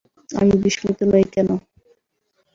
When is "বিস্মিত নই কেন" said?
0.63-1.49